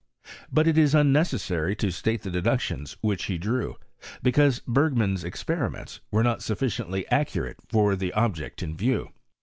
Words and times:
But 0.51 0.65
it 0.67 0.79
is 0.79 0.95
un 0.95 1.13
necessary 1.13 1.75
to 1.75 1.91
state 1.91 2.23
the 2.23 2.31
deductions 2.31 2.97
which 3.01 3.25
he 3.25 3.37
drew, 3.37 3.75
because 4.23 4.59
Bergman's 4.67 5.23
experiments 5.23 5.99
were 6.09 6.23
not 6.23 6.41
sufficiently 6.41 7.07
accurate 7.11 7.57
for 7.69 7.95
the 7.95 8.11
object 8.13 8.63
in 8.63 8.75
view. 8.75 9.11